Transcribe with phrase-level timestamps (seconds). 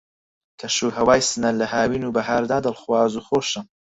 [0.61, 3.61] کەش و ھەوای سنە لە ھاوین و بەھار دا دڵخواز و خۆشە